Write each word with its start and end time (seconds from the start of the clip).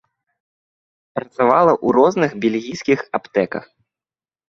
Працавала 1.19 1.73
ў 1.75 1.87
розных 1.99 2.31
бельгійскіх 2.49 2.99
аптэках. 3.23 3.63